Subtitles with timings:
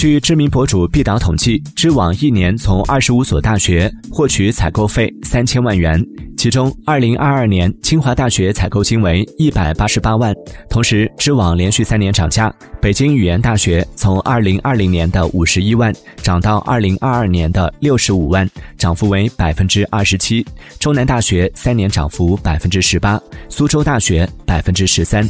[0.00, 6.02] 据知名博主毕导统计知网一年从二十五所大学获取采购费三千万元
[6.38, 10.34] 其中二零二二年清华大学采购金为一百八十八万。
[10.70, 12.50] 同时知网连续三年涨价
[12.80, 18.48] 北京语言大学从二零二零年的五十一万涨到二零二二年的六十五万
[18.78, 20.42] 涨幅为百分之二十七。
[20.78, 23.20] 中南大学三年涨幅百分之十八
[23.50, 25.28] 苏州大学百分之十三。